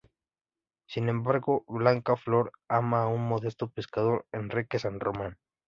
Sin 0.87 1.09
embargo, 1.09 1.63
Blanca 1.67 2.15
Flor 2.15 2.53
ama 2.67 3.03
a 3.03 3.07
un 3.07 3.21
modesto 3.27 3.69
pescador, 3.69 4.25
Enrique 4.31 4.79
San 4.79 4.99
Román. 4.99 5.37